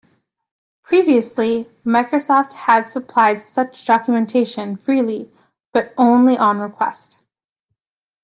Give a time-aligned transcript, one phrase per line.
[0.81, 5.29] Previously, Microsoft had supplied such documentation freely
[5.73, 7.19] but only on request.